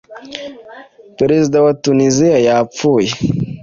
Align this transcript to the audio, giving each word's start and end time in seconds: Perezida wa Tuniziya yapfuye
Perezida 1.19 1.57
wa 1.65 1.73
Tuniziya 1.81 2.39
yapfuye 2.47 3.11